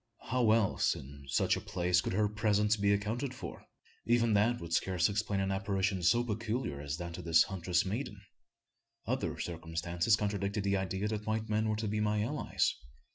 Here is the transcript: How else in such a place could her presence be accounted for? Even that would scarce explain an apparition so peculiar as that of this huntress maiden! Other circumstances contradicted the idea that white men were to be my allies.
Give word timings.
How 0.31 0.49
else 0.49 0.95
in 0.95 1.25
such 1.27 1.55
a 1.55 1.61
place 1.61 2.01
could 2.01 2.13
her 2.13 2.27
presence 2.27 2.75
be 2.75 2.91
accounted 2.91 3.35
for? 3.35 3.67
Even 4.07 4.33
that 4.33 4.59
would 4.59 4.73
scarce 4.73 5.07
explain 5.07 5.39
an 5.39 5.51
apparition 5.51 6.01
so 6.01 6.23
peculiar 6.23 6.81
as 6.81 6.97
that 6.97 7.19
of 7.19 7.23
this 7.25 7.43
huntress 7.43 7.85
maiden! 7.85 8.19
Other 9.05 9.37
circumstances 9.39 10.15
contradicted 10.15 10.63
the 10.63 10.75
idea 10.77 11.07
that 11.07 11.27
white 11.27 11.49
men 11.49 11.69
were 11.69 11.75
to 11.75 11.87
be 11.87 11.99
my 11.99 12.23
allies. 12.23 12.73